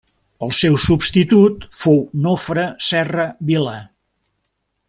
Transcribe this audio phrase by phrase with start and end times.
[0.45, 3.77] El seu substitut fou Nofre Serra Vila.